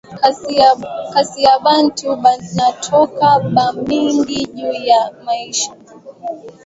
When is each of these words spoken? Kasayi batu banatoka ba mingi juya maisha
Kasayi 1.13 1.49
batu 1.65 2.09
banatoka 2.23 3.27
ba 3.53 3.65
mingi 3.87 4.39
juya 4.57 5.01
maisha 5.25 5.71